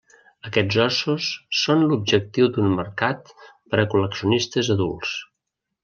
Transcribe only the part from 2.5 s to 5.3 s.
d'un mercat per a col·leccionistes adults.